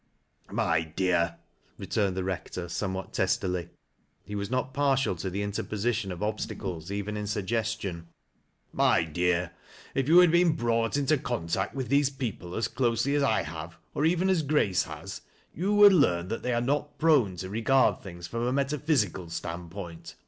[0.51, 1.35] "My dear,"
[1.77, 3.69] returned the Rector, somewhat testily—
[4.25, 8.05] he was not partial to the interposition of obstacles even in sug gestion
[8.83, 9.51] —"My dear,
[9.93, 13.77] if you had been brought into contact with these people as closely as I have,
[13.93, 15.21] or even as Grace has,
[15.53, 19.69] you would learn that they are not prone to regard things from a metaphysical stand
[19.69, 20.15] point.